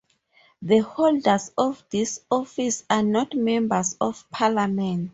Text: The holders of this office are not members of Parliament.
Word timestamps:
The 0.63 0.79
holders 0.79 1.51
of 1.59 1.83
this 1.91 2.21
office 2.31 2.83
are 2.89 3.03
not 3.03 3.35
members 3.35 3.97
of 4.01 4.25
Parliament. 4.31 5.09